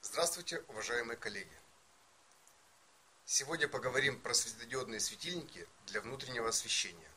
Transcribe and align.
Здравствуйте, 0.00 0.62
уважаемые 0.68 1.16
коллеги! 1.16 1.52
Сегодня 3.24 3.66
поговорим 3.66 4.20
про 4.20 4.32
светодиодные 4.32 5.00
светильники 5.00 5.66
для 5.86 6.00
внутреннего 6.00 6.48
освещения. 6.48 7.10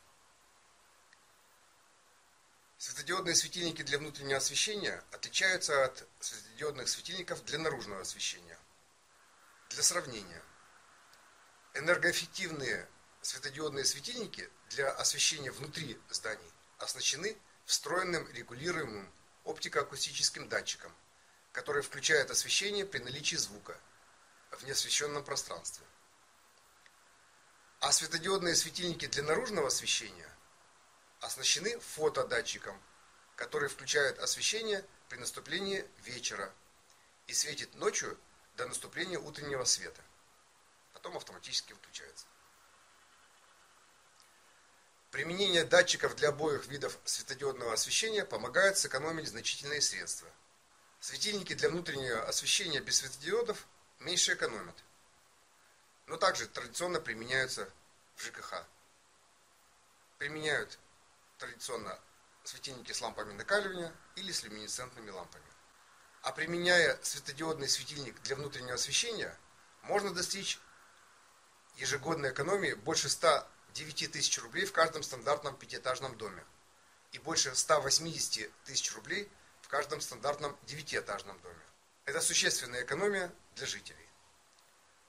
Светодиодные 2.79 3.36
светильники 3.36 3.84
для 3.84 3.99
внутреннего 3.99 4.38
освещения 4.38 5.04
отличаются 5.12 5.86
от 5.86 6.07
светодиодных 6.20 6.89
светильников 6.89 7.45
для 7.45 7.59
наружного 7.59 8.02
освещения. 8.02 8.57
Для 9.70 9.84
сравнения, 9.84 10.43
энергоэффективные 11.75 12.89
светодиодные 13.21 13.86
светильники 13.86 14.50
для 14.70 14.91
освещения 14.91 15.52
внутри 15.52 16.02
зданий 16.09 16.52
оснащены 16.79 17.38
встроенным 17.66 18.27
регулируемым 18.32 19.13
оптико-акустическим 19.43 20.49
датчиком, 20.49 20.91
который 21.52 21.82
включает 21.82 22.32
освещение 22.32 22.86
при 22.86 23.00
наличии 23.00 23.36
звука 23.36 23.78
в 24.52 24.64
неосвещенном 24.64 25.23
пространстве. 25.23 25.86
А 27.80 27.91
светодиодные 27.91 28.55
светильники 28.55 29.08
для 29.08 29.24
наружного 29.24 29.68
освещения 29.68 30.30
оснащены 31.20 31.80
фотодатчиком, 31.80 32.80
который 33.36 33.70
включает 33.70 34.20
освещение 34.20 34.86
при 35.10 35.18
наступлении 35.18 35.86
вечера 36.04 36.54
и 37.27 37.34
светит 37.34 37.74
ночью 37.76 38.18
до 38.55 38.68
наступления 38.68 39.20
утреннего 39.20 39.63
света. 39.63 40.02
Потом 40.94 41.18
автоматически 41.18 41.74
выключается. 41.74 42.26
Применение 45.10 45.66
датчиков 45.66 46.16
для 46.16 46.30
обоих 46.30 46.68
видов 46.68 46.98
светодиодного 47.04 47.74
освещения 47.74 48.24
помогает 48.24 48.77
сэкономить 48.77 49.27
значительные 49.27 49.82
средства. 49.82 50.30
Светильники 51.02 51.55
для 51.55 51.70
внутреннего 51.70 52.24
освещения 52.27 52.80
без 52.80 52.98
светодиодов 52.98 53.66
меньше 53.99 54.35
экономят, 54.35 54.76
но 56.05 56.16
также 56.16 56.46
традиционно 56.48 57.02
применяются 57.02 57.68
в 58.16 58.24
ЖКХ. 58.24 58.63
Применяют 60.20 60.77
традиционно 61.40 61.99
светильники 62.43 62.91
с 62.91 63.02
лампами 63.02 63.34
накаливания 63.34 63.91
или 64.16 64.31
с 64.31 64.44
люминесцентными 64.44 65.09
лампами. 65.09 65.44
А 66.22 66.31
применяя 66.31 67.00
светодиодный 67.02 67.68
светильник 67.68 68.22
для 68.22 68.36
внутреннего 68.36 68.75
освещения, 68.75 69.36
можно 69.81 70.13
достичь 70.13 70.59
ежегодной 71.78 72.31
экономии 72.31 72.74
больше 72.74 73.09
100 73.09 73.47
9 73.74 74.12
тысяч 74.12 74.38
рублей 74.38 74.66
в 74.66 74.72
каждом 74.72 75.02
стандартном 75.02 75.56
пятиэтажном 75.56 76.16
доме 76.18 76.46
и 77.12 77.18
больше 77.18 77.56
180 77.56 78.52
тысяч 78.66 78.94
рублей 78.94 79.31
каждом 79.72 80.02
стандартном 80.02 80.58
девятиэтажном 80.64 81.40
доме. 81.40 81.64
Это 82.03 82.19
существенная 82.19 82.84
экономия 82.84 83.34
для 83.56 83.66
жителей. 83.66 84.09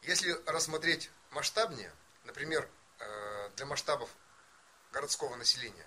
Если 0.03 0.33
рассмотреть 0.47 1.11
масштабнее, 1.33 1.93
например, 2.25 2.69
э, 3.01 3.51
для 3.57 3.67
масштабов 3.67 4.09
городского 4.93 5.35
населения, 5.35 5.87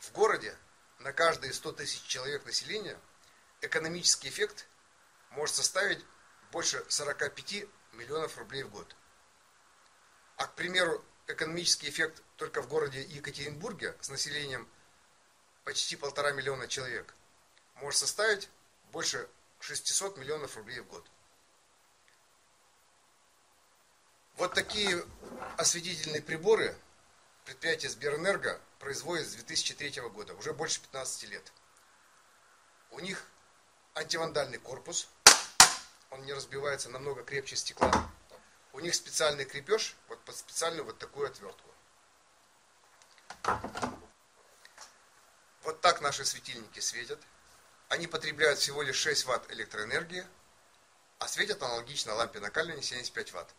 в 0.00 0.12
городе 0.12 0.56
на 1.00 1.12
каждые 1.12 1.52
100 1.52 1.72
тысяч 1.72 2.02
человек 2.04 2.46
населения 2.46 2.98
экономический 3.60 4.30
эффект 4.30 4.66
может 5.30 5.54
составить 5.54 6.02
больше 6.50 6.82
45 6.88 7.66
миллионов 7.92 8.38
рублей 8.38 8.62
в 8.62 8.70
год. 8.70 8.96
А, 10.36 10.46
к 10.46 10.54
примеру, 10.54 11.04
экономический 11.26 11.90
эффект 11.90 12.22
только 12.36 12.62
в 12.62 12.68
городе 12.68 13.02
Екатеринбурге 13.02 13.94
с 14.00 14.08
населением 14.08 14.66
почти 15.64 15.96
полтора 15.96 16.32
миллиона 16.32 16.66
человек 16.66 17.14
может 17.80 18.00
составить 18.00 18.48
больше 18.92 19.28
600 19.60 20.16
миллионов 20.16 20.56
рублей 20.56 20.80
в 20.80 20.86
год. 20.86 21.06
Вот 24.36 24.54
такие 24.54 25.04
осветительные 25.56 26.22
приборы 26.22 26.76
предприятие 27.44 27.90
Сберэнерго 27.90 28.60
производит 28.78 29.26
с 29.26 29.32
2003 29.32 30.00
года, 30.10 30.34
уже 30.34 30.52
больше 30.52 30.80
15 30.80 31.24
лет. 31.24 31.52
У 32.90 33.00
них 33.00 33.24
антивандальный 33.94 34.58
корпус, 34.58 35.08
он 36.10 36.24
не 36.24 36.32
разбивается 36.32 36.88
намного 36.88 37.22
крепче 37.24 37.56
стекла. 37.56 38.10
У 38.72 38.80
них 38.80 38.94
специальный 38.94 39.44
крепеж, 39.44 39.96
вот 40.08 40.20
под 40.20 40.36
специальную 40.36 40.84
вот 40.84 40.98
такую 40.98 41.26
отвертку. 41.26 41.68
Вот 45.62 45.80
так 45.80 46.00
наши 46.00 46.24
светильники 46.24 46.80
светят. 46.80 47.20
Они 47.88 48.06
потребляют 48.06 48.58
всего 48.58 48.82
лишь 48.82 48.96
6 48.96 49.24
ватт 49.26 49.50
электроэнергии, 49.50 50.26
а 51.18 51.28
светят 51.28 51.62
аналогично 51.62 52.14
лампе 52.14 52.40
накаливания 52.40 52.82
75 52.82 53.32
ватт. 53.32 53.54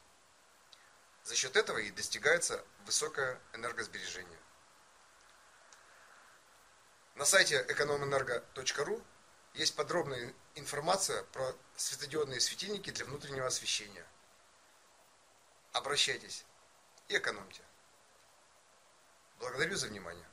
За 1.24 1.36
счет 1.36 1.56
этого 1.56 1.78
и 1.78 1.92
достигается 1.92 2.64
высокое 2.86 3.40
энергосбережение. 3.54 4.40
На 7.16 7.26
сайте 7.26 7.66
экономэнерго.ру 7.68 9.02
есть 9.54 9.76
подробная 9.76 10.34
информация 10.56 11.24
про 11.24 11.54
светодиодные 11.76 12.40
светильники 12.40 12.92
для 12.92 13.06
внутреннего 13.06 13.48
освещения– 13.48 14.06
обращайтесь 15.74 16.46
и 17.08 17.18
экономьте. 17.18 17.62
Благодарю 19.40 19.76
за 19.76 19.88
внимание. 19.88 20.26